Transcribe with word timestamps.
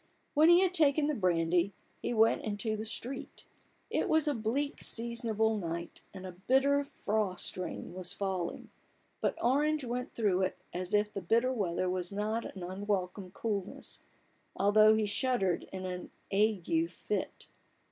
When 0.33 0.49
he 0.49 0.61
had 0.61 0.73
taken 0.73 1.05
the 1.05 1.13
brand} 1.13 1.53
7, 1.53 1.73
he 2.01 2.11
went 2.11 2.41
into 2.41 2.75
the 2.75 2.85
street. 2.85 3.45
It 3.91 4.09
was 4.09 4.27
a 4.27 4.33
bleak 4.33 4.81
seasonable 4.81 5.57
night, 5.59 6.01
and 6.11 6.25
a 6.25 6.31
bitter 6.31 6.83
frost 6.83 7.55
rain 7.55 7.93
was 7.93 8.11
falling: 8.11 8.71
but 9.21 9.37
Orange 9.39 9.83
went 9.83 10.15
through 10.15 10.41
it, 10.41 10.57
as 10.73 10.95
if 10.95 11.13
the 11.13 11.21
bitter 11.21 11.53
weather 11.53 11.87
was 11.87 12.11
a 12.11 12.15
not 12.15 12.57
unwelcome 12.57 13.29
coolness, 13.29 13.99
although 14.55 14.95
he 14.95 15.05
shuddered 15.05 15.65
in 15.71 15.85
an 15.85 16.09
ague 16.33 16.89
fit. 16.89 17.45